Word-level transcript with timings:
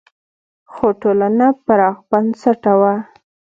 خو 0.71 0.87
ټولنه 1.01 1.47
پراخ 1.65 1.95
بنسټه 2.09 2.73
وه. 2.79 2.93